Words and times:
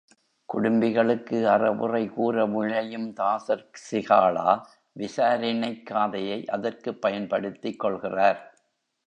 குடும்பிகளுக்கு 0.53 1.45
அறவுரை 1.45 2.09
கூறவிழையும் 2.09 3.13
தாசர் 3.13 3.69
சிகாளா 3.91 4.61
விசாரிணைக் 4.99 5.85
காதை 5.85 6.27
யை 6.27 6.45
அதற்குப் 6.45 7.01
பயன்படுத்திக் 7.01 7.79
கொள்கிறார். 7.79 8.41